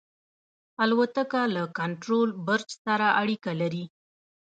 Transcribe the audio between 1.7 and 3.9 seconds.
کنټرول برج سره اړیکه لري.